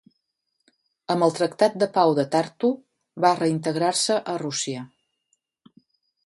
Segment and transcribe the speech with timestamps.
[1.15, 2.71] Amb el Tractat de Pau de Tartu,
[3.27, 4.83] va reintegrar-se a Rússia.